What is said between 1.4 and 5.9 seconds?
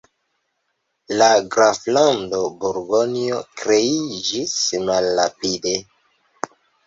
graflando Burgonjo kreiĝis malrapide.